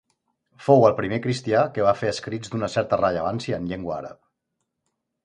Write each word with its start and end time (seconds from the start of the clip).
Fou 0.67 0.85
el 0.87 0.93
primer 0.99 1.19
cristià 1.25 1.61
que 1.75 1.85
va 1.87 1.93
fer 1.99 2.09
escrits 2.13 2.53
d'una 2.55 2.71
certa 2.77 2.99
rellevància 3.03 3.61
en 3.61 3.69
llengua 3.73 3.95
àrab. 3.99 4.19